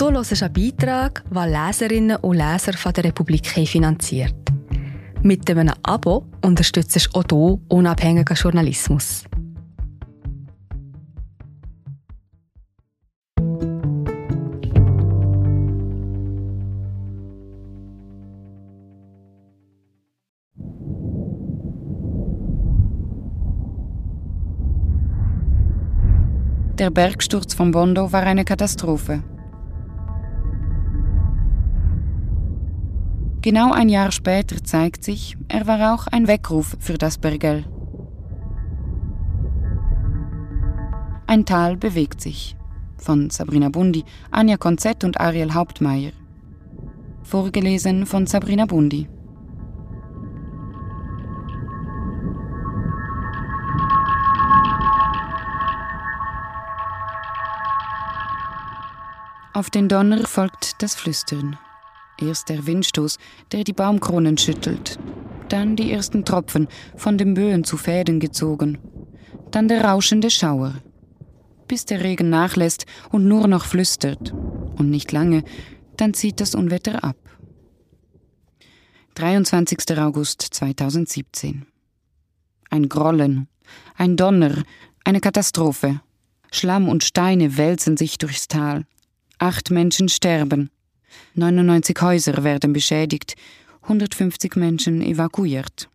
[0.00, 4.34] Du hörst einen Beitrag, den Leserinnen und Leser von der Republik finanziert.
[5.22, 9.24] Mit einem Abo unterstützt du auch du unabhängigen Journalismus.
[26.78, 29.22] Der Bergsturz von Bondo war eine Katastrophe.
[33.42, 37.64] Genau ein Jahr später zeigt sich, er war auch ein Weckruf für das Bergell.
[41.26, 42.54] Ein Tal bewegt sich.
[42.98, 46.12] Von Sabrina Bundi, Anja Konzett und Ariel Hauptmeier.
[47.22, 49.08] Vorgelesen von Sabrina Bundi.
[59.54, 61.56] Auf den Donner folgt das Flüstern.
[62.20, 63.18] Erst der Windstoß,
[63.52, 64.98] der die Baumkronen schüttelt.
[65.48, 68.78] Dann die ersten Tropfen, von den Böen zu Fäden gezogen.
[69.50, 70.74] Dann der rauschende Schauer.
[71.66, 74.32] Bis der Regen nachlässt und nur noch flüstert.
[74.32, 75.44] Und nicht lange,
[75.96, 77.16] dann zieht das Unwetter ab.
[79.14, 79.98] 23.
[79.98, 81.66] August 2017.
[82.70, 83.48] Ein Grollen,
[83.96, 84.62] ein Donner,
[85.04, 86.00] eine Katastrophe.
[86.52, 88.86] Schlamm und Steine wälzen sich durchs Tal.
[89.38, 90.70] Acht Menschen sterben.
[91.34, 93.36] 99 Häuser werden beschädigt,
[93.82, 95.88] 150 Menschen evakuiert.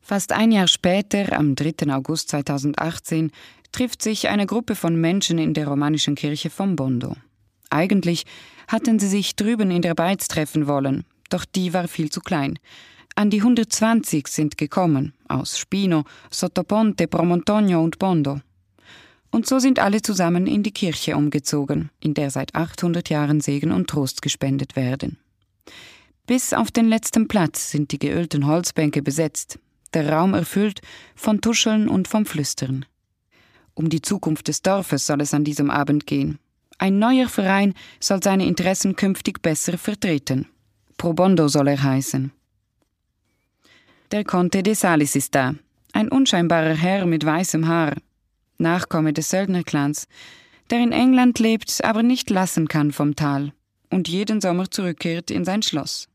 [0.00, 1.92] Fast ein Jahr später, am 3.
[1.92, 3.32] August 2018,
[3.72, 7.16] trifft sich eine Gruppe von Menschen in der romanischen Kirche von Bondo.
[7.70, 8.24] Eigentlich
[8.68, 12.58] hatten sie sich drüben in der Beiz treffen wollen, doch die war viel zu klein.
[13.16, 18.40] An die 120 sind gekommen, aus Spino, Sottoponte, Promontonio und Bondo.
[19.36, 23.70] Und so sind alle zusammen in die Kirche umgezogen, in der seit 800 Jahren Segen
[23.70, 25.18] und Trost gespendet werden.
[26.26, 29.58] Bis auf den letzten Platz sind die geölten Holzbänke besetzt,
[29.92, 30.80] der Raum erfüllt
[31.14, 32.86] von Tuscheln und vom Flüstern.
[33.74, 36.38] Um die Zukunft des Dorfes soll es an diesem Abend gehen.
[36.78, 40.46] Ein neuer Verein soll seine Interessen künftig besser vertreten.
[40.96, 42.32] Pro Bondo soll er heißen.
[44.12, 45.54] Der Conte de Salis ist da,
[45.92, 47.96] ein unscheinbarer Herr mit weißem Haar,
[48.58, 50.06] Nachkomme des Söldnerclans,
[50.70, 53.52] der in England lebt, aber nicht lassen kann vom Tal
[53.90, 56.08] und jeden Sommer zurückkehrt in sein Schloss.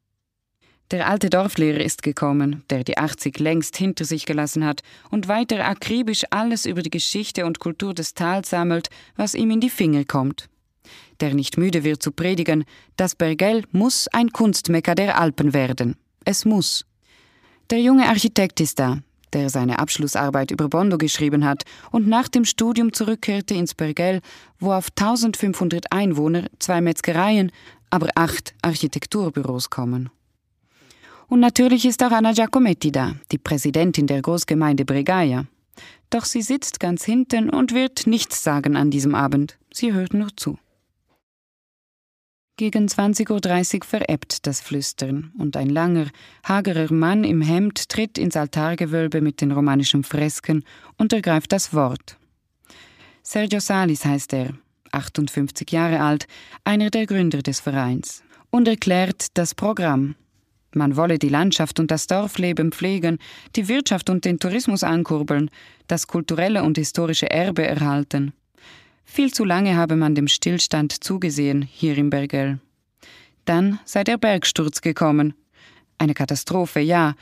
[0.92, 5.66] Der alte Dorflehrer ist gekommen, der die 80 längst hinter sich gelassen hat und weiter
[5.66, 10.04] akribisch alles über die Geschichte und Kultur des Tals sammelt, was ihm in die Finger
[10.04, 10.50] kommt.
[11.22, 12.66] Der nicht müde wird zu predigen,
[12.98, 15.96] das Bergell muss ein Kunstmecker der Alpen werden.
[16.26, 16.86] Es muss.
[17.70, 19.00] Der junge Architekt ist da,
[19.34, 24.22] der seine Abschlussarbeit über Bondo geschrieben hat und nach dem Studium zurückkehrte ins Bergell,
[24.60, 27.52] wo auf 1500 Einwohner zwei Metzgereien,
[27.90, 30.10] aber acht Architekturbüros kommen.
[31.28, 35.46] Und natürlich ist auch Anna Giacometti da, die Präsidentin der Großgemeinde Bregaia.
[36.10, 39.58] Doch sie sitzt ganz hinten und wird nichts sagen an diesem Abend.
[39.72, 40.58] Sie hört nur zu.
[42.62, 46.06] Gegen 20.30 Uhr verebbt das Flüstern und ein langer,
[46.44, 50.64] hagerer Mann im Hemd tritt ins Altargewölbe mit den romanischen Fresken
[50.96, 52.18] und ergreift das Wort.
[53.24, 54.54] Sergio Salis heißt er,
[54.92, 56.28] 58 Jahre alt,
[56.64, 60.14] einer der Gründer des Vereins, und erklärt das Programm.
[60.76, 63.18] Man wolle die Landschaft und das Dorfleben pflegen,
[63.56, 65.50] die Wirtschaft und den Tourismus ankurbeln,
[65.88, 68.34] das kulturelle und historische Erbe erhalten.
[69.04, 72.60] Viel zu lange habe man dem Stillstand zugesehen hier im Bergell.
[73.46, 75.34] Dann sei der Bergsturz gekommen.
[75.98, 77.16] Eine Katastrophe, ja.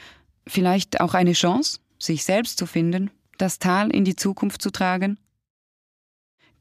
[0.48, 5.18] Vielleicht auch eine Chance, sich selbst zu finden, das Tal in die Zukunft zu tragen?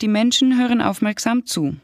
[0.00, 1.76] Die Menschen hören aufmerksam zu.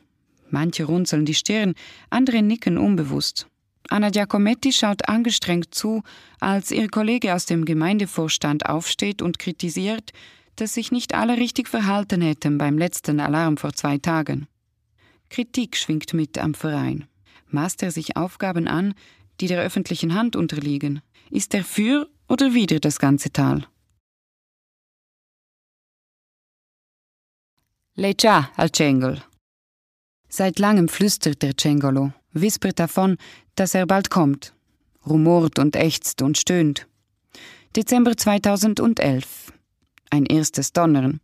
[0.50, 1.74] Manche runzeln die Stirn,
[2.10, 3.48] andere nicken unbewusst.
[3.88, 6.02] Anna Giacometti schaut angestrengt zu,
[6.40, 10.12] als ihr Kollege aus dem Gemeindevorstand aufsteht und kritisiert,
[10.56, 14.46] dass sich nicht alle richtig verhalten hätten beim letzten Alarm vor zwei Tagen.
[15.30, 17.06] Kritik schwingt mit am Verein.
[17.48, 18.94] Maßt er sich Aufgaben an,
[19.40, 21.02] die der öffentlichen Hand unterliegen?
[21.30, 23.66] Ist er für oder wider das ganze Tal?
[27.96, 29.22] Già al Cengol.
[30.28, 33.18] Seit langem flüstert der Cengolo, wispert davon,
[33.54, 34.52] dass er bald kommt,
[35.06, 36.88] rumort und ächzt und stöhnt.
[37.76, 39.53] Dezember 2011
[40.14, 41.20] ein erstes Donnern.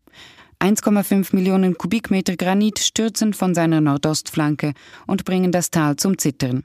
[0.60, 4.74] 1,5 Millionen Kubikmeter Granit stürzen von seiner Nordostflanke
[5.06, 6.64] und bringen das Tal zum Zittern.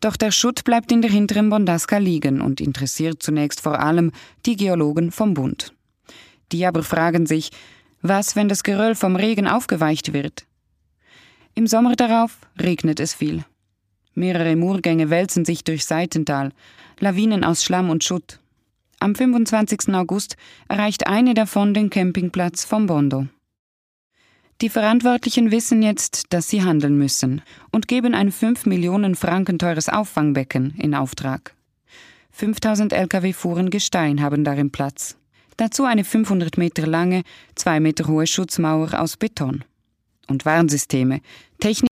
[0.00, 4.12] Doch der Schutt bleibt in der hinteren Bondasca liegen und interessiert zunächst vor allem
[4.46, 5.72] die Geologen vom Bund.
[6.52, 7.50] Die aber fragen sich,
[8.00, 10.46] was, wenn das Geröll vom Regen aufgeweicht wird?
[11.54, 13.44] Im Sommer darauf regnet es viel.
[14.14, 16.52] Mehrere Murgänge wälzen sich durch Seitental,
[17.00, 18.38] Lawinen aus Schlamm und Schutt.
[19.00, 19.94] Am 25.
[19.94, 20.36] August
[20.68, 23.28] erreicht eine davon den Campingplatz von Bondo.
[24.60, 29.88] Die Verantwortlichen wissen jetzt, dass sie handeln müssen und geben ein 5 Millionen Franken teures
[29.88, 31.54] Auffangbecken in Auftrag.
[32.32, 35.16] 5000 Lkw-Fuhren Gestein haben darin Platz.
[35.56, 37.22] Dazu eine 500 Meter lange,
[37.54, 39.64] 2 Meter hohe Schutzmauer aus Beton.
[40.26, 41.20] Und Warnsysteme,
[41.60, 41.88] Technik.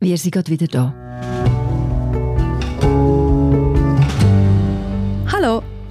[0.00, 1.53] Wir sind gerade wieder da.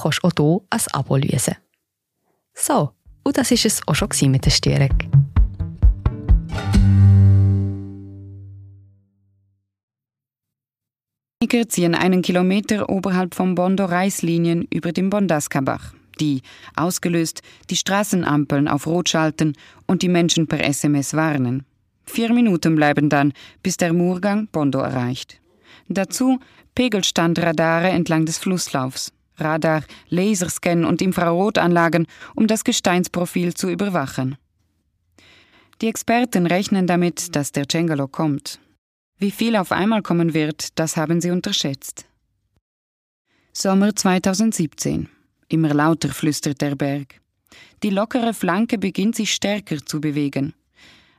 [0.00, 1.56] kannst du auch hier ein Abo lösen.
[2.54, 2.92] So,
[3.24, 4.96] und das war es auch schon mit der Störung.
[11.46, 16.42] Techniker ziehen einen Kilometer oberhalb vom Bondo Reislinien über den Bondaska-Bach, die,
[16.74, 19.52] ausgelöst, die Straßenampeln auf Rot schalten
[19.86, 21.64] und die Menschen per SMS warnen.
[22.04, 23.32] Vier Minuten bleiben dann,
[23.62, 25.40] bis der Murgang Bondo erreicht.
[25.88, 26.40] Dazu
[26.74, 29.12] Pegelstandradare entlang des Flusslaufs.
[29.36, 34.36] Radar, Laserscan und Infrarotanlagen, um das Gesteinsprofil zu überwachen.
[35.82, 38.58] Die Experten rechnen damit, dass der Cengalo kommt.
[39.18, 42.06] Wie viel auf einmal kommen wird, das haben sie unterschätzt.
[43.52, 45.08] Sommer 2017.
[45.48, 47.20] Immer lauter flüstert der Berg.
[47.82, 50.54] Die lockere Flanke beginnt sich stärker zu bewegen.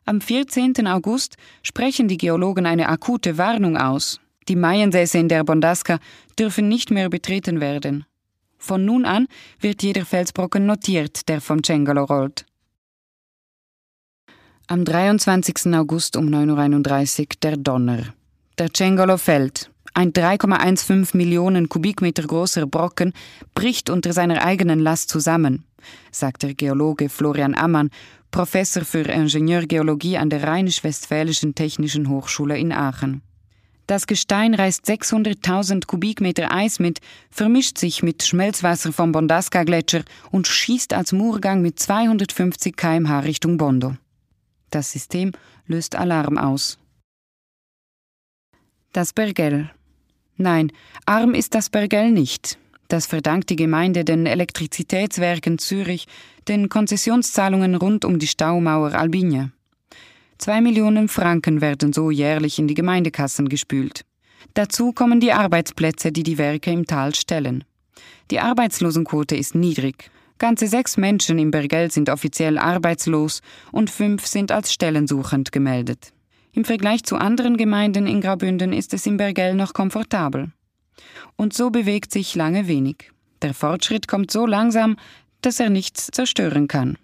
[0.06, 0.88] Am 14.
[0.88, 4.20] August sprechen die Geologen eine akute Warnung aus.
[4.48, 6.00] Die Maiensäße in der Bondaska
[6.40, 8.06] dürfen nicht mehr betreten werden.
[8.68, 9.28] Von nun an
[9.62, 12.46] wird jeder Felsbrocken notiert, der vom Cengalo rollt.
[14.68, 15.74] Am 23.
[15.74, 18.14] August um 9.31 Uhr der Donner.
[18.58, 19.72] Der Cengalo fällt.
[19.94, 23.14] Ein 3,15 Millionen Kubikmeter großer Brocken
[23.56, 25.64] bricht unter seiner eigenen Last zusammen,
[26.12, 27.90] sagt der Geologe Florian Ammann,
[28.32, 33.22] Professor für Ingenieurgeologie an der Rheinisch-Westfälischen Technischen Hochschule in Aachen.
[33.88, 37.00] Das Gestein reißt 600.000 Kubikmeter Eis mit,
[37.32, 43.96] vermischt sich mit Schmelzwasser vom Bondaska-Gletscher und schießt als Murgang mit 250 km/h Richtung Bondo.
[44.72, 45.32] Das System
[45.68, 46.78] löst Alarm aus.
[48.92, 49.72] Das Bergell.
[50.36, 50.74] Nein,
[51.06, 52.58] arm ist das Bergell nicht.
[52.90, 56.08] Das verdankt die Gemeinde den Elektrizitätswerken Zürich,
[56.50, 59.52] den Konzessionszahlungen rund um die Staumauer Albinia.
[60.38, 64.06] Zwei Millionen Franken werden so jährlich in die Gemeindekassen gespült.
[64.54, 67.64] Dazu kommen die Arbeitsplätze, die die Werke im Tal stellen.
[68.32, 70.12] Die Arbeitslosenquote ist niedrig.
[70.38, 73.42] Ganze sechs Menschen im Bergell sind offiziell arbeitslos
[73.72, 76.14] und fünf sind als stellensuchend gemeldet.
[76.54, 80.52] Im Vergleich zu anderen Gemeinden in Graubünden ist es im Bergell noch komfortabel.
[81.36, 83.12] Und so bewegt sich lange wenig.
[83.42, 84.98] Der Fortschritt kommt so langsam,
[85.42, 86.98] dass er nichts zerstören kann.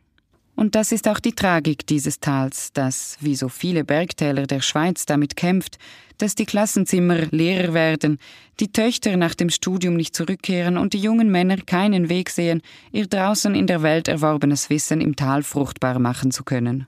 [0.56, 5.06] Und das ist auch die Tragik dieses Tals, das, wie so viele Bergtäler der Schweiz,
[5.06, 5.80] damit kämpft,
[6.20, 8.20] dass die Klassenzimmer leerer werden,
[8.60, 13.08] die Töchter nach dem Studium nicht zurückkehren und die jungen Männer keinen Weg sehen, ihr
[13.08, 16.88] draußen in der Welt erworbenes Wissen im Tal fruchtbar machen zu können.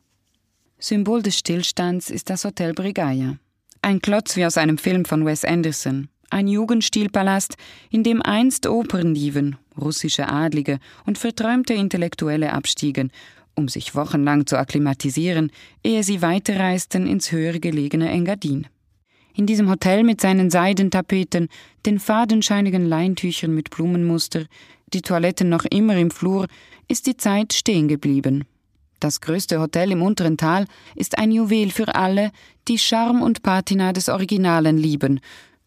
[0.77, 3.38] Symbol des Stillstands ist das Hotel Brigaya.
[3.81, 6.10] Ein Klotz wie aus einem Film von Wes Anderson.
[6.29, 7.55] Ein Jugendstilpalast,
[7.89, 13.12] in dem einst Operndiven, russische Adlige und verträumte Intellektuelle abstiegen
[13.55, 15.51] um sich wochenlang zu akklimatisieren,
[15.83, 18.67] ehe sie weiterreisten ins höher gelegene Engadin.
[19.33, 21.50] In diesem Hotel mit seinen Seidentapeten,
[21.85, 24.45] den fadenscheinigen Leintüchern mit Blumenmuster,
[24.93, 26.47] die Toiletten noch immer im Flur,
[26.88, 28.45] ist die Zeit stehen geblieben.
[29.00, 32.31] Das größte Hotel im unteren Tal ist ein Juwel für alle,
[32.67, 35.19] die Charme und Patina des Originalen lieben,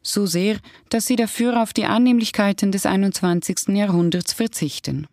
[0.02, 0.56] so sehr,
[0.88, 3.68] dass sie dafür auf die Annehmlichkeiten des 21.
[3.76, 5.06] Jahrhunderts verzichten.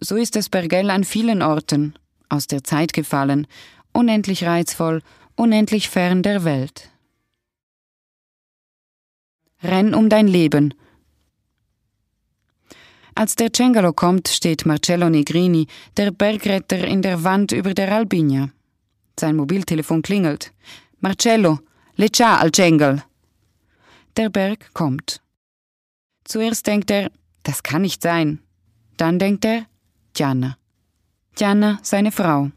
[0.00, 1.94] So ist das Bergell an vielen Orten,
[2.28, 3.46] aus der Zeit gefallen,
[3.92, 5.02] unendlich reizvoll,
[5.36, 6.90] unendlich fern der Welt.
[9.62, 10.74] Renn um dein Leben.
[13.14, 18.50] Als der Cengalo kommt, steht Marcello Negrini, der Bergretter, in der Wand über der Albinia.
[19.18, 20.52] Sein Mobiltelefon klingelt.
[21.00, 21.60] Marcello,
[21.96, 23.02] le ciao al Cengel.
[24.18, 25.22] Der Berg kommt.
[26.24, 27.10] Zuerst denkt er,
[27.42, 28.40] das kann nicht sein.
[28.98, 29.66] Dann denkt er,
[30.16, 30.56] Gianna.
[31.36, 32.50] Gianna, seine Frau.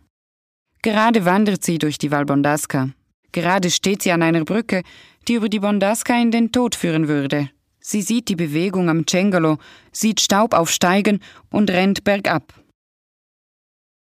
[0.82, 2.92] Gerade wandert sie durch die Val Bondasca.
[3.34, 4.82] Gerade steht sie an einer Brücke,
[5.28, 7.50] die über die Bondasca in den Tod führen würde.
[7.82, 9.58] Sie sieht die Bewegung am Cengalo,
[9.92, 11.20] sieht Staub aufsteigen
[11.52, 12.54] und rennt bergab.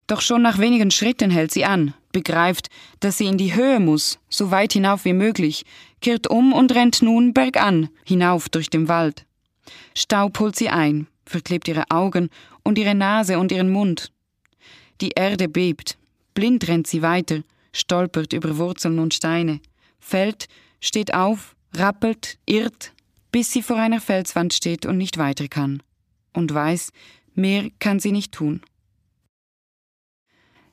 [0.08, 2.70] Doch schon nach wenigen Schritten hält sie an, begreift,
[3.02, 5.64] dass sie in die Höhe muss, so weit hinauf wie möglich,
[6.02, 9.28] kehrt um und rennt nun bergan, hinauf durch den Wald.
[9.94, 12.30] Staub holt sie ein, verklebt ihre Augen
[12.63, 14.12] und ihre Nase und ihren Mund.
[15.01, 15.98] Die Erde bebt,
[16.34, 19.60] blind rennt sie weiter, stolpert über Wurzeln und Steine,
[20.00, 20.48] fällt,
[20.79, 22.93] steht auf, rappelt, irrt,
[23.32, 25.82] bis sie vor einer Felswand steht und nicht weiter kann.
[26.34, 26.91] Und weiß,
[27.36, 28.62] mehr kann sie nicht tun.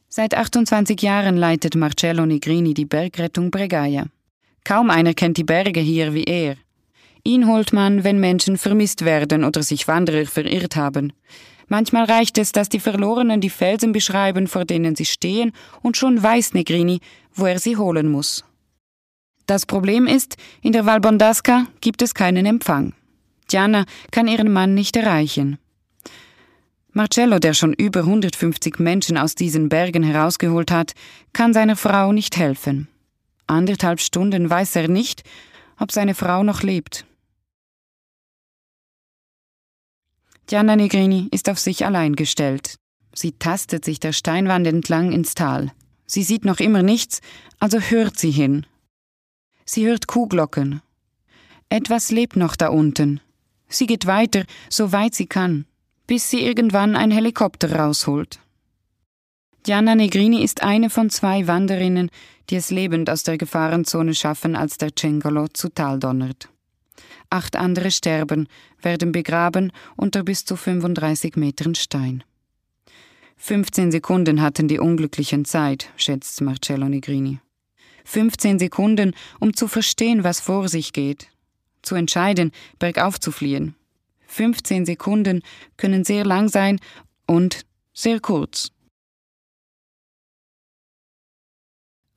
[0.08, 4.06] Seit 28 Jahren leitet Marcello Negrini die Bergrettung Bregaia.
[4.64, 6.56] Kaum einer kennt die Berge hier wie er.
[7.22, 11.12] Ihn holt man, wenn Menschen vermisst werden oder sich Wanderer verirrt haben.
[11.70, 16.20] Manchmal reicht es, dass die Verlorenen die Felsen beschreiben, vor denen sie stehen, und schon
[16.20, 17.00] weiß Negrini,
[17.32, 18.44] wo er sie holen muss.
[19.46, 22.92] Das Problem ist, in der Val Bondasca gibt es keinen Empfang.
[23.52, 25.58] Diana kann ihren Mann nicht erreichen.
[26.92, 30.94] Marcello, der schon über 150 Menschen aus diesen Bergen herausgeholt hat,
[31.32, 32.88] kann seiner Frau nicht helfen.
[33.46, 35.22] Anderthalb Stunden weiß er nicht,
[35.78, 37.06] ob seine Frau noch lebt.
[40.50, 42.74] Gianna Negrini ist auf sich allein gestellt.
[43.14, 45.70] Sie tastet sich der Steinwand entlang ins Tal.
[46.06, 47.20] Sie sieht noch immer nichts,
[47.60, 48.66] also hört sie hin.
[49.64, 50.82] Sie hört Kuhglocken.
[51.68, 53.20] Etwas lebt noch da unten.
[53.68, 55.66] Sie geht weiter, so weit sie kann,
[56.08, 58.40] bis sie irgendwann ein Helikopter rausholt.
[59.62, 62.10] Gianna Negrini ist eine von zwei Wanderinnen,
[62.48, 66.48] die es lebend aus der Gefahrenzone schaffen, als der Cengolo zu Tal donnert.
[67.30, 68.48] Acht andere sterben,
[68.82, 72.24] werden begraben unter bis zu 35 Metern Stein.
[73.36, 77.40] 15 Sekunden hatten die Unglücklichen Zeit, schätzt Marcello Negrini.
[78.04, 81.28] 15 Sekunden, um zu verstehen, was vor sich geht,
[81.82, 83.74] zu entscheiden, bergauf zu fliehen.
[84.26, 85.42] 15 Sekunden
[85.76, 86.80] können sehr lang sein
[87.26, 87.64] und
[87.94, 88.72] sehr kurz.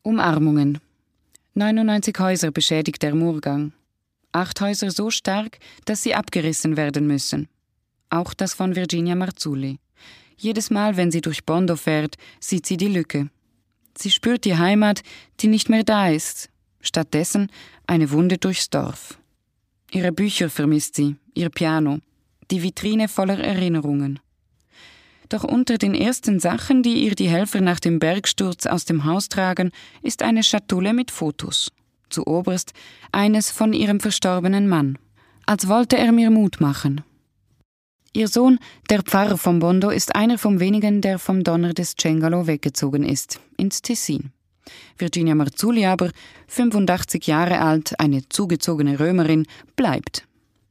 [0.02, 0.80] Umarmungen.
[1.54, 3.72] 99 Häuser beschädigt der Murgang
[4.34, 7.48] acht Häuser so stark, dass sie abgerissen werden müssen.
[8.10, 9.80] Auch das von Virginia Marzulli.
[10.38, 13.30] Jedes Mal, wenn sie durch Bondo fährt, sieht sie die Lücke.
[13.98, 15.04] Sie spürt die Heimat,
[15.40, 16.50] die nicht mehr da ist.
[16.82, 17.50] Stattdessen
[17.88, 19.18] eine Wunde durchs Dorf.
[19.92, 22.00] Ihre Bücher vermisst sie, ihr Piano,
[22.52, 24.20] die Vitrine voller Erinnerungen.
[25.30, 29.30] Doch unter den ersten Sachen, die ihr die Helfer nach dem Bergsturz aus dem Haus
[29.30, 29.72] tragen,
[30.02, 31.72] ist eine Schatulle mit Fotos
[32.14, 32.74] zu oberst
[33.12, 34.98] eines von ihrem verstorbenen Mann,
[35.46, 37.02] als wollte er mir Mut machen.
[38.16, 38.60] Ihr Sohn,
[38.92, 43.40] der Pfarrer von Bondo, ist einer von wenigen, der vom Donner des Cengalo weggezogen ist,
[43.58, 44.32] ins Tessin.
[44.98, 46.12] Virginia Marzulli aber,
[46.48, 50.28] 85 Jahre alt, eine zugezogene Römerin, bleibt.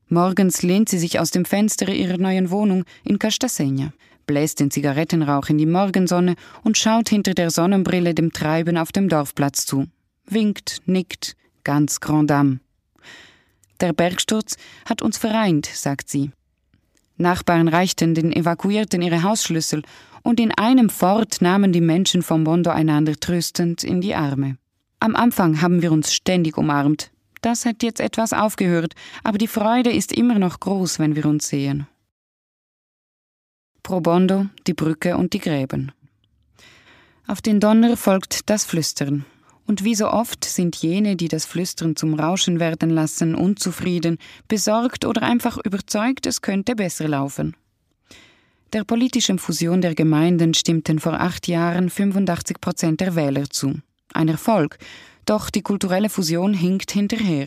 [0.08, 3.92] Morgens lehnt sie sich aus dem Fenster ihrer neuen Wohnung in Castasegna,
[4.26, 9.08] bläst den Zigarettenrauch in die Morgensonne und schaut hinter der Sonnenbrille dem Treiben auf dem
[9.08, 9.88] Dorfplatz zu
[10.26, 12.60] winkt, nickt, ganz Grand Dame.
[13.80, 14.56] Der Bergsturz
[14.88, 16.30] hat uns vereint, sagt sie.
[17.16, 19.82] Nachbarn reichten den Evakuierten ihre Hausschlüssel
[20.22, 24.56] und in einem Fort nahmen die Menschen vom Bondo einander tröstend in die Arme.
[25.00, 27.10] Am Anfang haben wir uns ständig umarmt.
[27.40, 31.48] Das hat jetzt etwas aufgehört, aber die Freude ist immer noch groß, wenn wir uns
[31.48, 31.88] sehen.
[33.82, 35.90] Pro Bondo, die Brücke und die Gräben.
[37.26, 39.24] Auf den Donner folgt das Flüstern.
[39.72, 45.06] Und wie so oft sind jene, die das Flüstern zum Rauschen werden lassen, unzufrieden, besorgt
[45.06, 47.56] oder einfach überzeugt, es könnte besser laufen.
[48.74, 53.76] Der politischen Fusion der Gemeinden stimmten vor acht Jahren 85 Prozent der Wähler zu.
[54.12, 54.76] Ein Erfolg,
[55.24, 57.46] doch die kulturelle Fusion hinkt hinterher.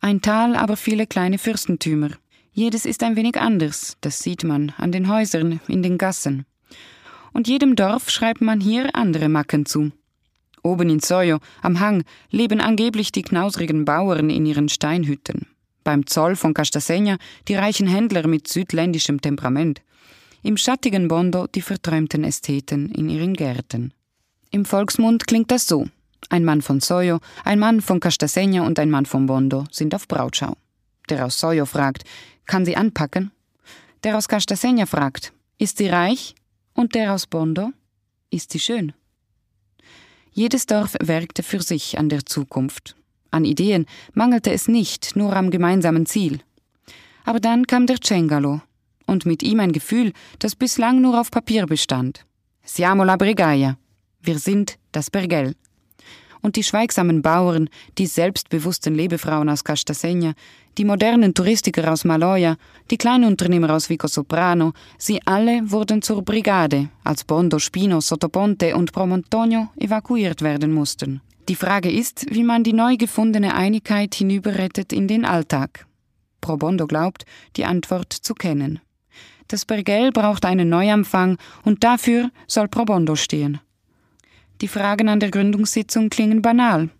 [0.00, 2.12] Ein Tal, aber viele kleine Fürstentümer.
[2.54, 6.46] Jedes ist ein wenig anders, das sieht man an den Häusern, in den Gassen.
[7.34, 9.92] Und jedem Dorf schreibt man hier andere Macken zu.
[10.68, 15.46] Oben in Soyo, am Hang, leben angeblich die knausrigen Bauern in ihren Steinhütten.
[15.82, 17.16] Beim Zoll von Castasegna
[17.48, 19.80] die reichen Händler mit südländischem Temperament.
[20.42, 23.94] Im schattigen Bondo die verträumten Ästheten in ihren Gärten.
[24.50, 25.86] Im Volksmund klingt das so.
[26.28, 30.06] Ein Mann von Soyo, ein Mann von Castasegna und ein Mann von Bondo sind auf
[30.06, 30.54] Brautschau.
[31.08, 32.04] Der aus Soyo fragt,
[32.44, 33.30] kann sie anpacken?
[34.04, 36.34] Der aus Castasegna fragt, ist sie reich?
[36.74, 37.70] Und der aus Bondo,
[38.30, 38.92] ist sie schön?
[40.32, 42.96] Jedes Dorf werkte für sich an der Zukunft.
[43.30, 46.40] An Ideen mangelte es nicht, nur am gemeinsamen Ziel.
[47.24, 48.62] Aber dann kam der Cengalo
[49.06, 52.24] und mit ihm ein Gefühl, das bislang nur auf Papier bestand.
[52.64, 53.76] Siamo la Bregaia.
[54.20, 55.54] Wir sind das Bergell.
[56.40, 57.68] Und die schweigsamen Bauern,
[57.98, 60.34] die selbstbewussten Lebefrauen aus Castasegna,
[60.78, 62.56] die modernen Touristiker aus Maloja,
[62.90, 68.92] die Kleinunternehmer aus Vico Soprano, sie alle wurden zur Brigade, als Bondo, Spino, Sottoponte und
[68.92, 71.20] Promontonio evakuiert werden mussten.
[71.48, 75.86] Die Frage ist, wie man die neu gefundene Einigkeit hinüberrettet in den Alltag.
[76.40, 77.24] Probondo glaubt,
[77.56, 78.80] die Antwort zu kennen.
[79.48, 83.60] Das Bergell braucht einen Neuanfang und dafür soll Probondo stehen.
[84.60, 86.90] Die Fragen an der Gründungssitzung klingen banal.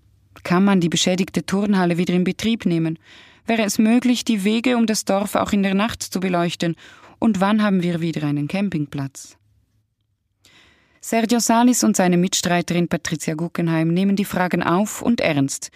[0.44, 2.98] Kann man die beschädigte Turnhalle wieder in Betrieb nehmen?
[3.48, 6.76] Wäre es möglich, die Wege um das Dorf auch in der Nacht zu beleuchten?
[7.18, 9.38] Und wann haben wir wieder einen Campingplatz?
[11.00, 15.70] Sergio Salis und seine Mitstreiterin Patricia Guggenheim nehmen die Fragen auf und ernst.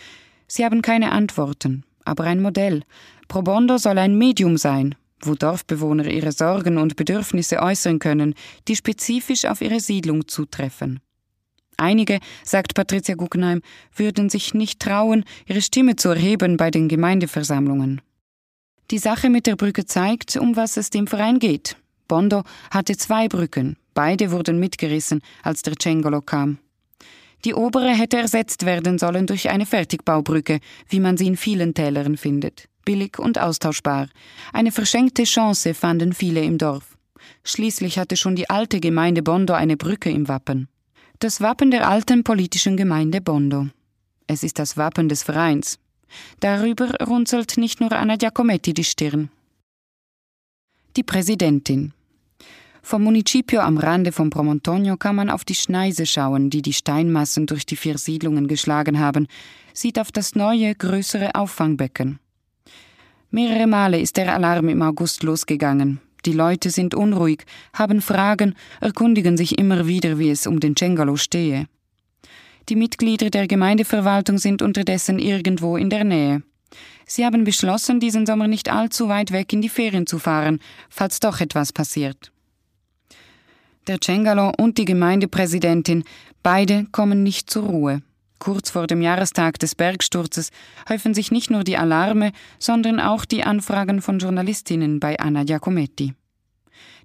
[0.47, 2.83] Sie haben keine Antworten, aber ein Modell.
[3.27, 8.35] Probondo soll ein Medium sein, wo Dorfbewohner ihre Sorgen und Bedürfnisse äußern können,
[8.69, 11.01] die spezifisch auf ihre Siedlung zutreffen.
[11.83, 13.61] Einige, sagt Patricia Guggenheim,
[13.97, 18.01] würden sich nicht trauen, ihre Stimme zu erheben bei den Gemeindeversammlungen.
[18.93, 21.77] Die Sache mit der Brücke zeigt, um was es dem Verein geht.
[22.07, 26.59] Bondo hatte zwei Brücken, beide wurden mitgerissen, als der Cengolo kam.
[27.45, 32.17] Die obere hätte ersetzt werden sollen durch eine Fertigbaubrücke, wie man sie in vielen Tälern
[32.17, 32.69] findet.
[32.85, 34.09] Billig und austauschbar.
[34.53, 36.97] Eine verschenkte Chance fanden viele im Dorf.
[37.43, 40.69] Schließlich hatte schon die alte Gemeinde Bondo eine Brücke im Wappen
[41.23, 43.69] das Wappen der alten politischen Gemeinde Bondo.
[44.27, 45.79] Es ist das Wappen des Vereins.
[46.41, 49.31] Darüber runzelt nicht nur Anna Giacometti die Stirn.
[50.97, 51.93] Die Präsidentin.
[52.83, 57.47] Vom Municipio am Rande von Promontonio kann man auf die Schneise schauen, die die Steinmassen
[57.47, 59.29] durch die vier Siedlungen geschlagen haben,
[59.73, 62.19] sieht auf das neue, größere Auffangbecken.
[63.31, 66.01] Mehrere Male ist der Alarm im August losgegangen.
[66.25, 71.17] Die Leute sind unruhig, haben Fragen, erkundigen sich immer wieder, wie es um den Cengalo
[71.17, 71.67] stehe.
[72.69, 76.43] Die Mitglieder der Gemeindeverwaltung sind unterdessen irgendwo in der Nähe.
[77.07, 81.19] Sie haben beschlossen, diesen Sommer nicht allzu weit weg in die Ferien zu fahren, falls
[81.19, 82.31] doch etwas passiert.
[83.89, 86.05] Der Cengalo und die Gemeindepräsidentin,
[86.45, 88.03] beide kommen nicht zur Ruhe.
[88.43, 90.51] Kurz vor dem Jahrestag des Bergsturzes
[90.89, 96.15] häufen sich nicht nur die Alarme, sondern auch die Anfragen von Journalistinnen bei Anna Giacometti.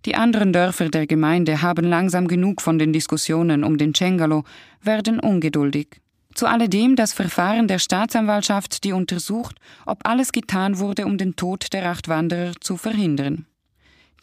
[0.07, 4.45] Die anderen Dörfer der Gemeinde haben langsam genug von den Diskussionen um den Cengalo,
[4.81, 6.01] werden ungeduldig.
[6.33, 11.71] Zu alledem das Verfahren der Staatsanwaltschaft, die untersucht, ob alles getan wurde, um den Tod
[11.71, 13.45] der acht Wanderer zu verhindern.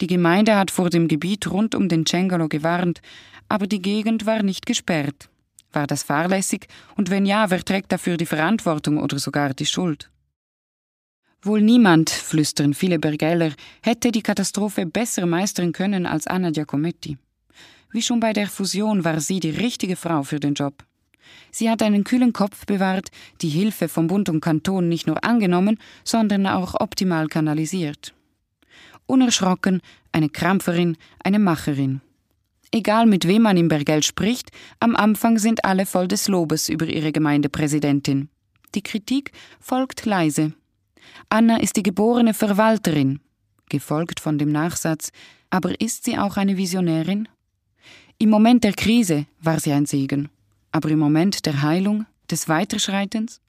[0.01, 2.99] Die Gemeinde hat vor dem Gebiet rund um den Cengalo gewarnt,
[3.47, 5.29] aber die Gegend war nicht gesperrt.
[5.75, 6.67] War das fahrlässig?
[6.95, 10.09] Und wenn ja, wer trägt dafür die Verantwortung oder sogar die Schuld?
[11.41, 13.51] Wohl niemand, flüstern viele Bergeller,
[13.83, 17.17] hätte die Katastrophe besser meistern können als Anna Giacometti.
[17.91, 20.85] Wie schon bei der Fusion war sie die richtige Frau für den Job.
[21.51, 23.09] Sie hat einen kühlen Kopf bewahrt,
[23.41, 28.13] die Hilfe von Bund und Kanton nicht nur angenommen, sondern auch optimal kanalisiert.
[29.07, 29.81] Unerschrocken,
[30.13, 32.01] eine Krampferin, eine Macherin.
[32.71, 36.85] Egal mit wem man im Bergell spricht, am Anfang sind alle voll des Lobes über
[36.85, 38.29] ihre Gemeindepräsidentin.
[38.73, 40.53] Die Kritik folgt leise.
[41.29, 43.19] Anna ist die geborene Verwalterin,
[43.69, 45.11] gefolgt von dem Nachsatz,
[45.49, 47.29] aber ist sie auch eine Visionärin?
[48.17, 50.29] Im Moment der Krise war sie ein Segen,
[50.71, 53.39] aber im Moment der Heilung, des Weiterschreitens?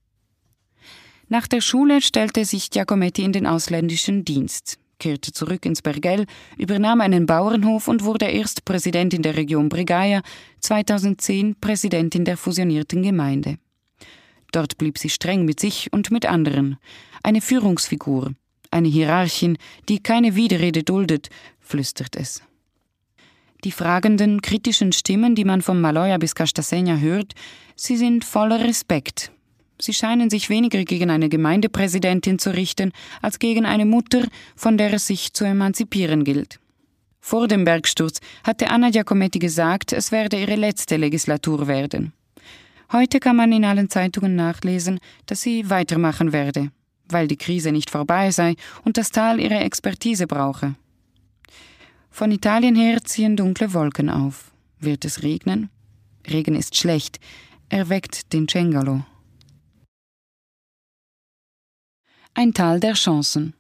[1.29, 7.01] Nach der Schule stellte sich Giacometti in den ausländischen Dienst kehrte zurück ins Bergell, übernahm
[7.01, 10.23] einen Bauernhof und wurde erst Präsidentin der Region Bregaia,
[10.61, 13.59] 2010 Präsidentin der fusionierten Gemeinde.
[14.53, 16.79] Dort blieb sie streng mit sich und mit anderen,
[17.23, 18.33] eine Führungsfigur,
[18.71, 21.29] eine Hierarchin, die keine Widerrede duldet,
[21.61, 22.43] flüstert es.
[23.65, 27.35] Die fragenden, kritischen Stimmen, die man von Maloja bis Castasegna hört,
[27.75, 29.33] sie sind voller Respekt,
[29.81, 34.93] Sie scheinen sich weniger gegen eine Gemeindepräsidentin zu richten, als gegen eine Mutter, von der
[34.95, 36.59] es sich zu emanzipieren gilt.
[37.21, 42.13] Vor dem Bergsturz hatte Anna Giacometti gesagt, es werde ihre letzte Legislatur werden.
[42.93, 46.71] Heute kann man in allen Zeitungen nachlesen, dass sie weitermachen werde,
[47.09, 50.77] weil die Krise nicht vorbei sei und das Tal ihre Expertise brauche.
[52.11, 54.53] Von Italien her ziehen dunkle Wolken auf.
[54.79, 55.69] Wird es regnen?
[56.31, 57.19] Regen ist schlecht.
[57.69, 59.05] Er weckt den Cengalo.
[62.37, 63.55] Ein Tal der Chancen.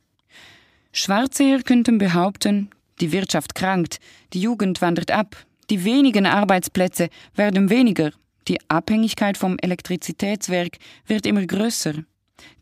[0.93, 3.99] Schwarzseher könnten behaupten, die Wirtschaft krankt,
[4.33, 5.35] die Jugend wandert ab,
[5.71, 8.13] die wenigen Arbeitsplätze werden weniger,
[8.49, 11.95] die Abhängigkeit vom Elektrizitätswerk wird immer größer,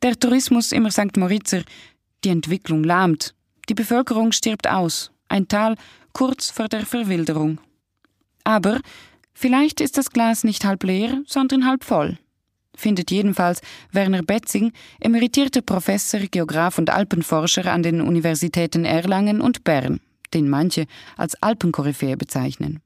[0.03, 1.17] der Tourismus immer St.
[1.17, 1.63] Moritzer,
[2.23, 3.35] die Entwicklung lahmt,
[3.69, 5.75] die Bevölkerung stirbt aus, ein Tal
[6.13, 7.61] kurz vor der Verwilderung.
[8.45, 8.81] Aber
[9.35, 12.19] Vielleicht ist das Glas nicht halb leer, sondern halb voll.
[12.77, 13.61] Findet jedenfalls
[13.93, 20.01] Werner Betzing, emeritierter Professor, Geograf und Alpenforscher an den Universitäten Erlangen und Bern,
[20.33, 22.81] den manche als Alpenkoryphäe bezeichnen.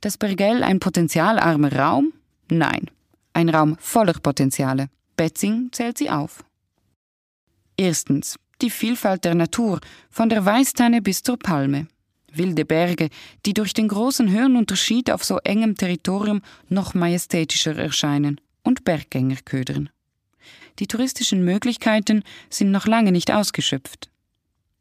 [0.00, 2.12] Das Bergell ein potenzialarmer Raum?
[2.48, 2.90] Nein,
[3.32, 4.88] ein Raum voller Potenziale.
[5.16, 6.44] Betzing zählt sie auf.
[7.76, 11.86] Erstens die Vielfalt der Natur, von der Weißtanne bis zur Palme.
[12.32, 13.08] Wilde Berge,
[13.46, 19.90] die durch den großen Höhenunterschied auf so engem Territorium noch majestätischer erscheinen und Berggänger ködern.
[20.78, 24.10] Die touristischen Möglichkeiten sind noch lange nicht ausgeschöpft.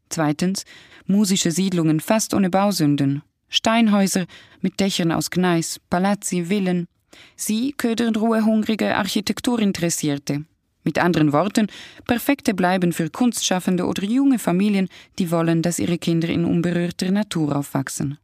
[0.09, 0.63] Zweitens
[1.05, 4.25] musische Siedlungen fast ohne Bausünden, Steinhäuser
[4.61, 6.87] mit Dächern aus Gneis, Palazzi, Villen.
[7.35, 10.45] Sie ködern ruhehungrige Architekturinteressierte,
[10.87, 11.67] mit anderen Worten,
[12.05, 14.87] perfekte bleiben für Kunstschaffende oder junge Familien,
[15.19, 18.17] die wollen, dass ihre Kinder in unberührter Natur aufwachsen.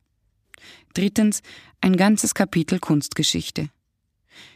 [0.94, 1.42] Drittens,
[1.82, 3.70] ein ganzes Kapitel Kunstgeschichte.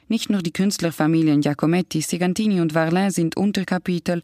[0.07, 4.21] Nicht nur die Künstlerfamilien Giacometti, Segantini und Varlin sind Unterkapitel,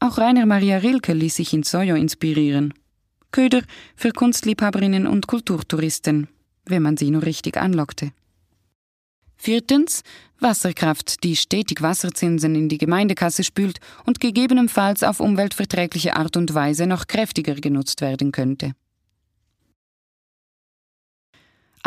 [0.00, 2.74] auch Rainer Maria Rilke ließ sich in Sojo inspirieren.
[3.32, 3.62] Köder
[3.96, 6.28] für Kunstliebhaberinnen und Kulturtouristen,
[6.66, 8.12] wenn man sie nur richtig anlockte.
[9.36, 10.02] Viertens
[10.38, 16.86] Wasserkraft, die stetig Wasserzinsen in die Gemeindekasse spült und gegebenenfalls auf umweltverträgliche Art und Weise
[16.86, 18.72] noch kräftiger genutzt werden könnte.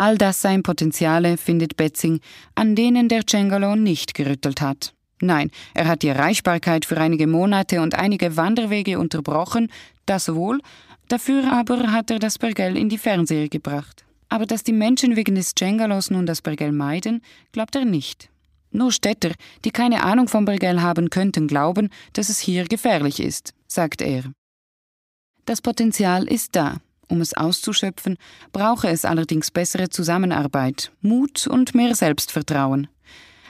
[0.00, 2.20] All das seien Potenziale, findet Betzing,
[2.54, 4.94] an denen der Cengalo nicht gerüttelt hat.
[5.20, 9.72] Nein, er hat die Erreichbarkeit für einige Monate und einige Wanderwege unterbrochen,
[10.06, 10.60] das wohl,
[11.08, 14.04] dafür aber hat er das Bergell in die Fernseher gebracht.
[14.28, 18.30] Aber dass die Menschen wegen des Cengalos nun das Bergell meiden, glaubt er nicht.
[18.70, 19.32] Nur Städter,
[19.64, 24.22] die keine Ahnung vom Bergell haben, könnten glauben, dass es hier gefährlich ist, sagt er.
[25.44, 26.76] Das Potenzial ist da.
[27.08, 28.18] Um es auszuschöpfen,
[28.52, 32.88] brauche es allerdings bessere Zusammenarbeit, Mut und mehr Selbstvertrauen.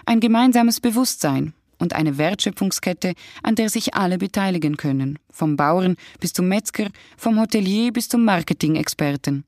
[0.07, 6.33] Ein gemeinsames Bewusstsein und eine Wertschöpfungskette, an der sich alle beteiligen können, vom Bauern bis
[6.33, 9.45] zum Metzger, vom Hotelier bis zum Marketing-Experten.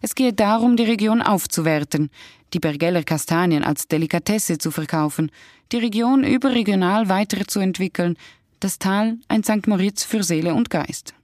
[0.00, 2.10] Es gehe darum, die Region aufzuwerten,
[2.52, 5.30] die Bergeller Kastanien als Delikatesse zu verkaufen,
[5.72, 8.16] die Region überregional weiterzuentwickeln,
[8.60, 9.66] das Tal ein St.
[9.66, 11.14] Moritz für Seele und Geist.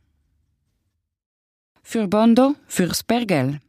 [1.87, 3.61] Für Bondo, fürs Bergell.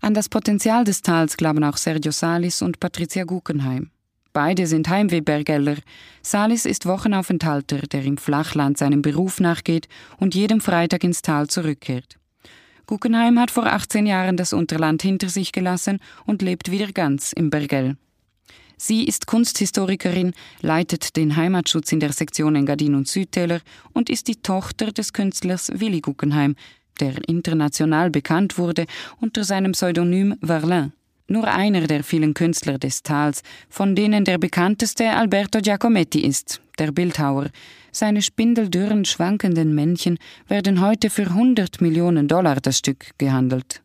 [0.00, 3.90] An das Potenzial des Tals glauben auch Sergio Salis und Patricia Guggenheim.
[4.32, 5.76] Beide sind Heimweh-Bergeller.
[6.22, 9.86] Salis ist Wochenaufenthalter, der im Flachland seinem Beruf nachgeht
[10.16, 12.16] und jedem Freitag ins Tal zurückkehrt.
[12.86, 17.50] Guggenheim hat vor 18 Jahren das Unterland hinter sich gelassen und lebt wieder ganz im
[17.50, 17.96] Bergell.
[18.78, 23.60] Sie ist Kunsthistorikerin, leitet den Heimatschutz in der Sektion Engadin und Südtäler
[23.92, 26.56] und ist die Tochter des Künstlers Willi Guggenheim,
[27.00, 28.86] der international bekannt wurde
[29.20, 30.92] unter seinem Pseudonym Varlin.
[31.28, 36.92] Nur einer der vielen Künstler des Tals, von denen der bekannteste Alberto Giacometti ist, der
[36.92, 37.48] Bildhauer,
[37.90, 43.82] seine spindeldürren, schwankenden Männchen werden heute für 100 Millionen Dollar das Stück gehandelt.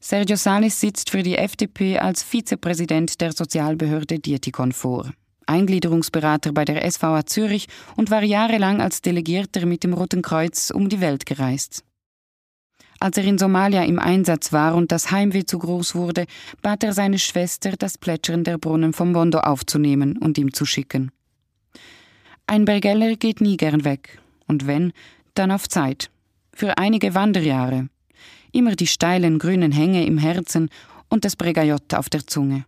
[0.00, 5.10] Sergio Salis sitzt für die FDP als Vizepräsident der Sozialbehörde Dietikon vor.
[5.46, 10.88] Eingliederungsberater bei der SVA Zürich und war jahrelang als Delegierter mit dem Roten Kreuz um
[10.88, 11.85] die Welt gereist.
[12.98, 16.26] Als er in Somalia im Einsatz war und das Heimweh zu groß wurde,
[16.62, 21.10] bat er seine Schwester, das Plätschern der Brunnen vom Bondo aufzunehmen und ihm zu schicken.
[22.46, 24.18] Ein Bergeller geht nie gern weg.
[24.46, 24.92] Und wenn,
[25.34, 26.10] dann auf Zeit.
[26.52, 27.88] Für einige Wanderjahre.
[28.52, 30.70] Immer die steilen grünen Hänge im Herzen
[31.08, 32.64] und das Bregajott auf der Zunge.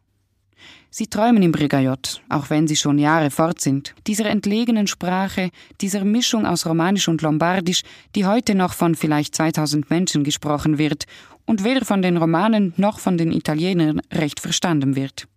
[0.91, 6.05] Sie träumen im Bregajott, auch wenn sie schon Jahre fort sind, dieser entlegenen Sprache, dieser
[6.05, 7.83] Mischung aus Romanisch und Lombardisch,
[8.15, 11.05] die heute noch von vielleicht 2000 Menschen gesprochen wird
[11.47, 15.29] und weder von den Romanen noch von den Italienern recht verstanden wird.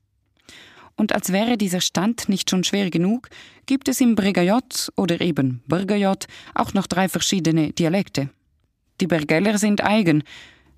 [0.96, 3.30] Und als wäre dieser Stand nicht schon schwer genug,
[3.66, 8.30] gibt es im Bregajot oder eben Bergajot auch noch drei verschiedene Dialekte.
[9.00, 10.24] Die Bergeller sind eigen,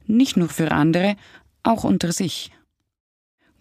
[0.05, 1.15] nicht nur für andere,
[1.63, 2.51] auch unter sich.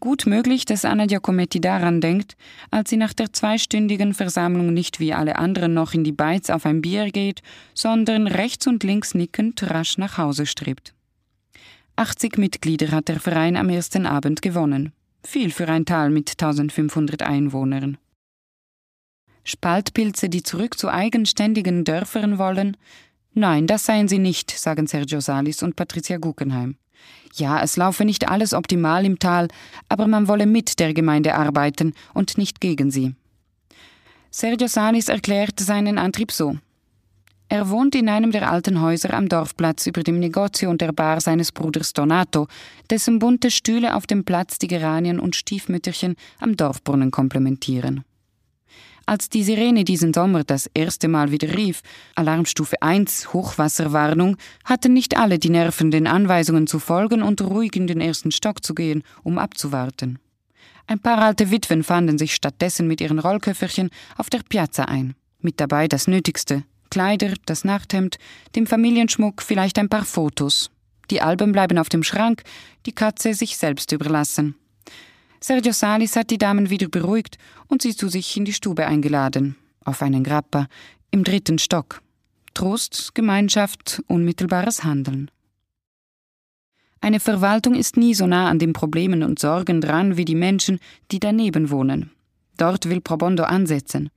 [0.02, 2.36] Gut möglich, dass Anna Giacometti daran denkt,
[2.72, 6.66] als sie nach der zweistündigen Versammlung nicht wie alle anderen noch in die Beiz auf
[6.66, 7.40] ein Bier geht,
[7.72, 10.92] sondern rechts und links nickend rasch nach Hause strebt.
[11.94, 14.90] 80 Mitglieder hat der Verein am ersten Abend gewonnen.
[15.22, 17.96] Viel für ein Tal mit 1500 Einwohnern.
[19.44, 22.76] Spaltpilze, die zurück zu eigenständigen Dörfern wollen?
[23.34, 26.76] Nein, das seien sie nicht, sagen Sergio Salis und Patricia Guggenheim.
[27.34, 29.48] Ja, es laufe nicht alles optimal im Tal,
[29.88, 33.14] aber man wolle mit der Gemeinde arbeiten und nicht gegen sie.
[34.30, 36.56] Sergio Salis erklärt seinen Antrieb so.
[37.48, 41.20] Er wohnt in einem der alten Häuser am Dorfplatz über dem Negozio und der Bar
[41.20, 42.48] seines Bruders Donato,
[42.88, 48.04] dessen bunte Stühle auf dem Platz die Geranien und Stiefmütterchen am Dorfbrunnen komplementieren.
[49.12, 51.82] Als die Sirene diesen Sommer das erste Mal wieder rief,
[52.14, 57.86] Alarmstufe 1, Hochwasserwarnung, hatten nicht alle die Nerven, den Anweisungen zu folgen und ruhig in
[57.86, 60.18] den ersten Stock zu gehen, um abzuwarten.
[60.86, 65.14] Ein paar alte Witwen fanden sich stattdessen mit ihren Rollköfferchen auf der Piazza ein.
[65.42, 68.16] Mit dabei das Nötigste, Kleider, das Nachthemd,
[68.56, 70.70] dem Familienschmuck, vielleicht ein paar Fotos.
[71.10, 72.44] Die Alben bleiben auf dem Schrank,
[72.86, 74.54] die Katze sich selbst überlassen.
[75.42, 79.56] Sergio Salis hat die Damen wieder beruhigt und sie zu sich in die Stube eingeladen,
[79.84, 80.68] auf einen Grappa,
[81.10, 82.00] im dritten Stock.
[82.54, 85.30] Trost, Gemeinschaft, unmittelbares Handeln.
[87.00, 90.78] Eine Verwaltung ist nie so nah an den Problemen und Sorgen dran wie die Menschen,
[91.10, 92.12] die daneben wohnen.
[92.56, 94.10] Dort will Probondo ansetzen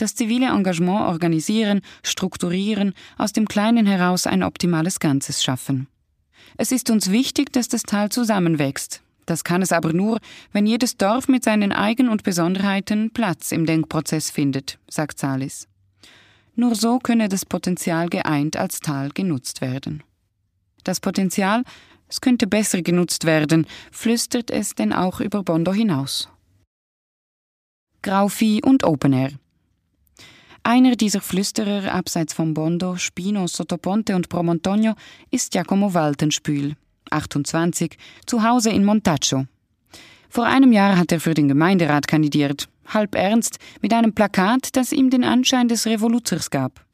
[0.00, 5.88] das zivile Engagement organisieren, strukturieren, aus dem Kleinen heraus ein optimales Ganzes schaffen.
[6.56, 9.02] Es ist uns wichtig, dass das Tal zusammenwächst.
[9.30, 10.18] Das kann es aber nur,
[10.50, 15.68] wenn jedes Dorf mit seinen Eigen- und Besonderheiten Platz im Denkprozess findet, sagt Salis.
[16.56, 20.02] Nur so könne das Potenzial geeint als Tal genutzt werden.
[20.82, 21.62] Das Potenzial,
[22.08, 26.28] es könnte besser genutzt werden, flüstert es denn auch über Bondo hinaus.
[28.02, 29.30] Grauvieh und Open Air.
[30.64, 34.94] Einer dieser Flüsterer abseits von Bondo, Spino, Sottoponte und Promontonio
[35.30, 36.74] ist Giacomo Waltenspül,
[37.10, 37.96] 28,
[38.26, 39.46] zu Hause in Montaccio.
[40.28, 44.92] Vor einem Jahr hat er für den Gemeinderat kandidiert, halb ernst, mit einem Plakat, das
[44.92, 46.84] ihm den Anschein des Revoluzers gab.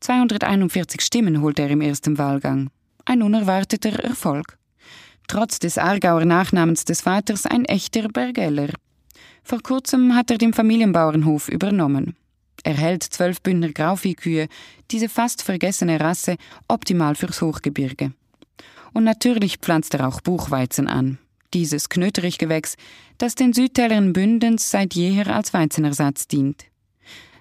[0.00, 2.70] 241 Stimmen holte er im ersten Wahlgang.
[3.04, 4.58] Ein unerwarteter Erfolg.
[5.28, 8.70] Trotz des Aargauer Nachnamens des Vaters ein echter Bergeller.
[9.42, 12.16] Vor kurzem hat er den Familienbauernhof übernommen.
[12.62, 14.48] Er hält zwölf Bündner Grauviehkühe,
[14.90, 16.36] diese fast vergessene Rasse,
[16.66, 18.12] optimal fürs Hochgebirge.
[18.94, 21.18] Und natürlich pflanzt er auch Buchweizen an.
[21.52, 22.76] Dieses Knöterichgewächs,
[23.18, 26.64] das den Südtälern Bündens seit jeher als Weizenersatz dient.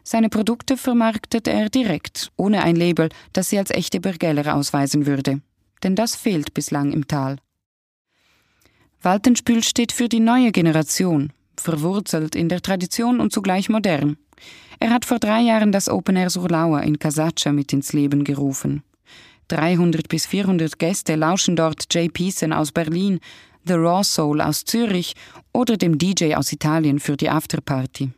[0.04, 5.42] Seine Produkte vermarktet er direkt, ohne ein Label, das sie als echte Bergeller ausweisen würde.
[5.82, 7.38] Denn das fehlt bislang im Tal.
[9.02, 14.18] Waltenspül steht für die neue Generation, verwurzelt in der Tradition und zugleich modern.
[14.80, 18.84] Er hat vor drei Jahren das Open Air Surlauer in Casaccia mit ins Leben gerufen.
[19.54, 23.20] 300 bis 400 Gäste lauschen dort Jay Peason aus Berlin,
[23.66, 25.14] The Raw Soul aus Zürich
[25.54, 28.10] oder dem DJ aus Italien für die Afterparty.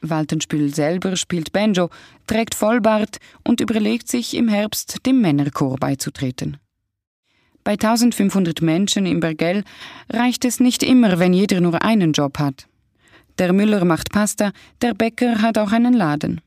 [0.00, 1.90] Waltenspül selber spielt Banjo,
[2.26, 6.56] trägt Vollbart und überlegt sich im Herbst dem Männerchor beizutreten.
[7.62, 9.62] Bei 1500 Menschen im Bergell
[10.08, 12.66] reicht es nicht immer, wenn jeder nur einen Job hat.
[13.38, 16.40] Der Müller macht Pasta, der Bäcker hat auch einen Laden.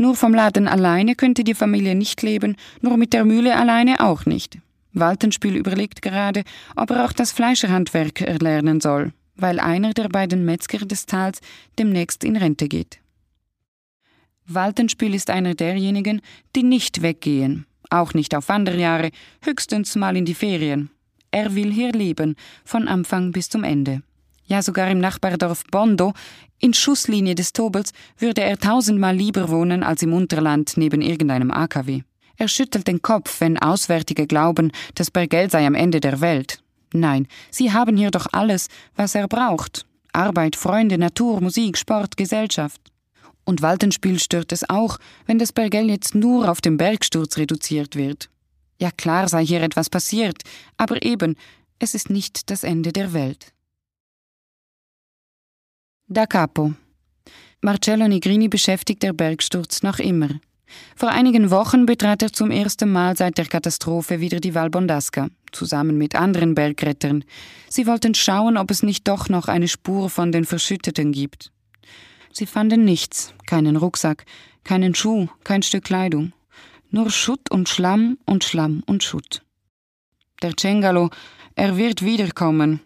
[0.00, 4.24] Nur vom Laden alleine könnte die Familie nicht leben, nur mit der Mühle alleine auch
[4.24, 4.56] nicht.
[4.94, 6.42] Waltenspiel überlegt gerade,
[6.74, 11.42] ob er auch das Fleischerhandwerk erlernen soll, weil einer der beiden Metzger des Tals
[11.78, 12.98] demnächst in Rente geht.
[14.46, 16.22] Waltenspiel ist einer derjenigen,
[16.56, 19.10] die nicht weggehen, auch nicht auf Wanderjahre,
[19.42, 20.88] höchstens mal in die Ferien.
[21.30, 24.00] Er will hier leben, von Anfang bis zum Ende
[24.50, 26.12] ja sogar im Nachbardorf Bondo,
[26.60, 32.02] in Schusslinie des Tobels, würde er tausendmal lieber wohnen als im Unterland neben irgendeinem AKW.
[32.36, 36.62] Er schüttelt den Kopf, wenn Auswärtige glauben, das Bergell sei am Ende der Welt.
[36.92, 39.86] Nein, sie haben hier doch alles, was er braucht.
[40.12, 42.80] Arbeit, Freunde, Natur, Musik, Sport, Gesellschaft.
[43.44, 48.28] Und Waltenspiel stört es auch, wenn das Bergell jetzt nur auf den Bergsturz reduziert wird.
[48.78, 50.42] Ja klar sei hier etwas passiert,
[50.76, 51.36] aber eben,
[51.78, 53.52] es ist nicht das Ende der Welt.
[56.12, 56.74] Da Capo.
[57.62, 60.40] Marcello Negrini beschäftigt der Bergsturz noch immer.
[60.96, 65.28] Vor einigen Wochen betrat er zum ersten Mal seit der Katastrophe wieder die Val Bondasca,
[65.52, 67.22] zusammen mit anderen Bergrettern.
[67.68, 71.52] Sie wollten schauen, ob es nicht doch noch eine Spur von den Verschütteten gibt.
[72.32, 74.24] Sie fanden nichts, keinen Rucksack,
[74.64, 76.32] keinen Schuh, kein Stück Kleidung.
[76.90, 79.42] Nur Schutt und Schlamm und Schlamm und Schutt.
[80.42, 81.10] Der Cengalo,
[81.54, 82.80] er wird wiederkommen.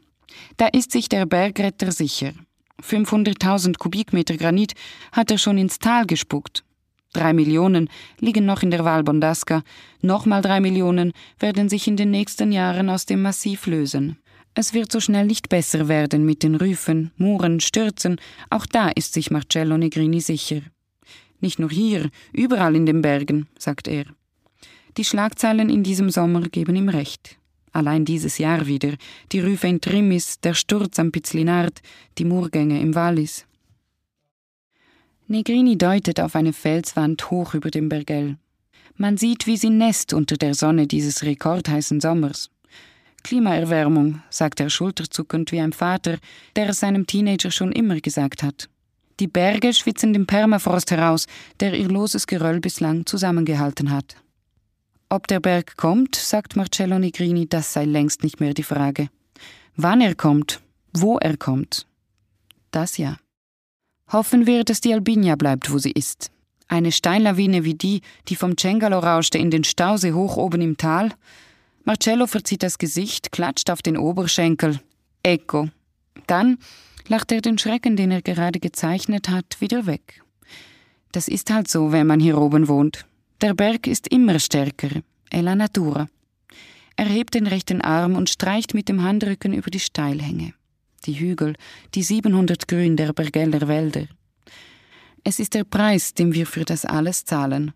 [0.59, 2.35] Da ist sich der Bergretter sicher.
[2.83, 4.75] 500.000 Kubikmeter Granit
[5.13, 6.65] hat er schon ins Tal gespuckt.
[7.13, 9.63] Drei Millionen liegen noch in der Valbondaska,
[10.03, 14.19] nochmal drei Millionen werden sich in den nächsten Jahren aus dem Massiv lösen.
[14.55, 19.15] Es wird so schnell nicht besser werden mit den Rüfen, Muren, Stürzen, auch da ist
[19.15, 20.63] sich Marcello Negrini sicher.
[21.41, 24.07] Nicht nur hier, überall in den Bergen, sagt er.
[24.97, 27.39] Die Schlagzeilen in diesem Sommer geben ihm recht
[27.75, 28.95] allein dieses Jahr wieder,
[29.33, 31.81] die Rüfe in Trimis, der Sturz am Pizlinard,
[32.19, 33.47] die Murgänge im Wallis.
[35.27, 38.37] Negrini deutet auf eine Felswand hoch über dem Bergell.
[38.97, 42.51] Man sieht, wie sie nässt unter der Sonne dieses rekordheißen Sommers.
[43.25, 46.19] Klimaerwärmung, sagt er schulterzuckend wie ein Vater,
[46.57, 48.69] der es seinem Teenager schon immer gesagt hat.
[49.21, 51.27] Die Berge schwitzen den Permafrost heraus,
[51.61, 54.17] der ihr loses Geröll bislang zusammengehalten hat.
[55.15, 59.11] Ob der Berg kommt, sagt Marcello Negrini, das sei längst nicht mehr die Frage.
[59.77, 60.61] Wann er kommt,
[60.93, 61.87] wo er kommt.
[62.73, 63.17] Das ja.
[64.11, 66.33] Hoffen wir, dass die Albinia bleibt, wo sie ist.
[66.67, 71.13] Eine Steinlawine wie die, die vom Cengalo rauschte in den Stausee hoch oben im Tal,
[71.85, 74.81] Marcello verzieht das Gesicht, klatscht auf den Oberschenkel.
[75.23, 75.69] Ecco.
[76.27, 76.59] Dann
[77.07, 80.25] lacht er den Schrecken, den er gerade gezeichnet hat, wieder weg.
[81.13, 83.07] Das ist halt so, wenn man hier oben wohnt.
[83.41, 85.03] Der Berg ist immer stärker.
[85.29, 86.07] È la natura.
[86.97, 90.55] Er hebt den rechten Arm und streicht mit dem Handrücken über die Steilhänge.
[91.07, 91.55] Die Hügel,
[91.95, 94.07] die 700 Grün der Bergeller Wälder.
[95.25, 97.73] Es ist der Preis, den wir für das alles zahlen.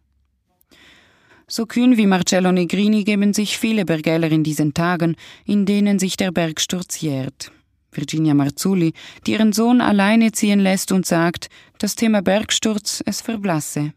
[1.48, 6.16] So kühn wie Marcello Negrini geben sich viele Bergeller in diesen Tagen, in denen sich
[6.16, 7.50] der Bergsturz jährt.
[7.90, 8.92] Virginia Marzulli,
[9.26, 13.94] die ihren Sohn alleine ziehen lässt und sagt, das Thema Bergsturz es verblasse.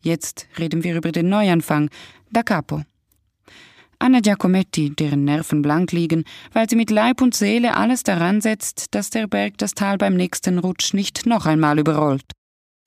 [0.00, 1.90] Jetzt reden wir über den Neuanfang,
[2.30, 2.82] da capo.
[4.00, 8.94] Anna Giacometti, deren Nerven blank liegen, weil sie mit Leib und Seele alles daran setzt,
[8.94, 12.22] dass der Berg das Tal beim nächsten Rutsch nicht noch einmal überrollt.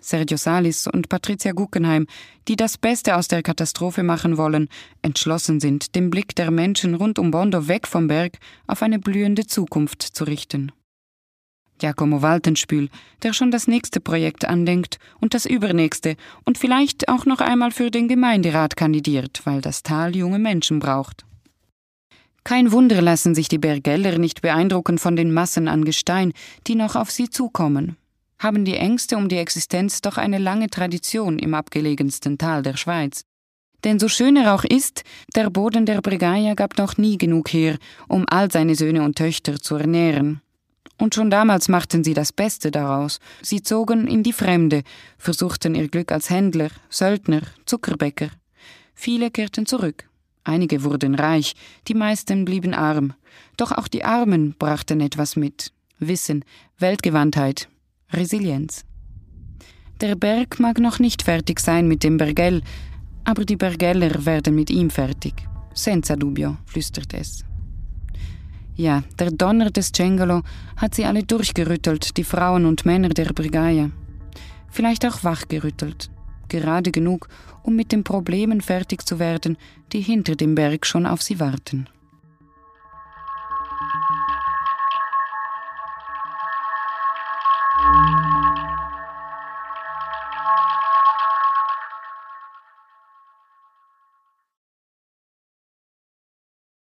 [0.01, 2.07] Sergio Salis und Patricia Guggenheim,
[2.47, 4.67] die das Beste aus der Katastrophe machen wollen,
[5.01, 9.45] entschlossen sind, den Blick der Menschen rund um Bondo weg vom Berg auf eine blühende
[9.45, 10.71] Zukunft zu richten.
[11.81, 12.87] Giacomo Waltenspül,
[13.23, 16.15] der schon das nächste Projekt andenkt und das übernächste
[16.45, 21.25] und vielleicht auch noch einmal für den Gemeinderat kandidiert, weil das Tal junge Menschen braucht.
[22.45, 26.31] Kein Wunder lassen sich die Bergeller nicht beeindrucken von den Massen an Gestein,
[26.67, 27.97] die noch auf sie zukommen
[28.41, 33.23] haben die Ängste um die Existenz doch eine lange Tradition im abgelegensten Tal der Schweiz.
[33.83, 35.03] Denn so schön er auch ist,
[35.35, 39.59] der Boden der Bregaia gab noch nie genug her, um all seine Söhne und Töchter
[39.59, 40.41] zu ernähren.
[41.01, 43.19] Und schon damals machten sie das Beste daraus.
[43.41, 44.83] Sie zogen in die Fremde,
[45.17, 48.29] versuchten ihr Glück als Händler, Söldner, Zuckerbäcker.
[48.93, 50.07] Viele kehrten zurück.
[50.43, 51.55] Einige wurden reich,
[51.87, 53.15] die meisten blieben arm.
[53.57, 55.73] Doch auch die Armen brachten etwas mit.
[55.97, 56.45] Wissen,
[56.77, 57.67] Weltgewandtheit,
[58.11, 58.85] Resilienz.
[60.01, 62.61] Der Berg mag noch nicht fertig sein mit dem Bergell,
[63.23, 65.33] aber die Bergeller werden mit ihm fertig.
[65.73, 67.43] Senza dubbio, flüstert es.
[68.75, 70.41] Ja, der Donner des Cengalo
[70.77, 73.91] hat sie alle durchgerüttelt, die Frauen und Männer der Brigade.
[74.69, 76.09] Vielleicht auch wachgerüttelt.
[76.47, 77.27] Gerade genug,
[77.63, 79.57] um mit den Problemen fertig zu werden,
[79.91, 81.87] die hinter dem Berg schon auf sie warten.